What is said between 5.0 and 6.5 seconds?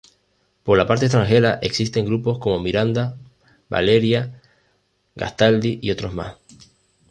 Gastaldi y otros más.